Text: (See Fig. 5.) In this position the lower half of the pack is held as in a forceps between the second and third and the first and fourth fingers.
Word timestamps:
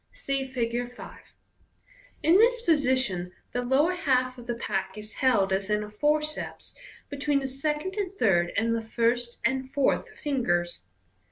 (See 0.13 0.47
Fig. 0.47 0.95
5.) 0.95 1.19
In 2.23 2.37
this 2.39 2.61
position 2.61 3.33
the 3.51 3.61
lower 3.61 3.93
half 3.93 4.35
of 4.39 4.47
the 4.47 4.55
pack 4.55 4.97
is 4.97 5.17
held 5.17 5.53
as 5.53 5.69
in 5.69 5.83
a 5.83 5.91
forceps 5.91 6.73
between 7.07 7.37
the 7.37 7.47
second 7.47 7.95
and 7.97 8.11
third 8.11 8.51
and 8.57 8.73
the 8.73 8.81
first 8.81 9.37
and 9.45 9.69
fourth 9.71 10.09
fingers. 10.17 10.81